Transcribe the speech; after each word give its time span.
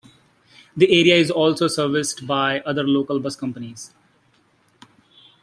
The 0.75 0.87
area 0.91 1.13
is 1.13 1.29
also 1.29 1.67
serviced 1.67 2.25
by 2.25 2.61
other 2.61 2.81
local 2.83 3.19
bus 3.19 3.35
companies. 3.35 3.93